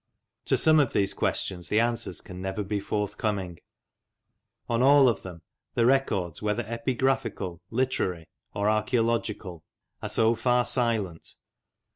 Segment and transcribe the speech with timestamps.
[0.45, 3.59] To some of these questions the answers can never be forthcoming.
[4.67, 5.43] On all of them
[5.75, 9.63] the records, whether epigraphical, literary, or archaeological,
[10.01, 11.35] are so far silent.